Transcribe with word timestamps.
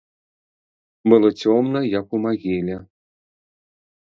Было 1.13 1.29
цёмна, 1.43 1.79
як 1.99 2.07
у 2.19 2.23
магіле. 2.27 2.79